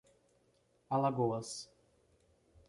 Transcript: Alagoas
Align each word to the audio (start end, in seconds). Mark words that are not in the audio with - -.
Alagoas 0.89 1.69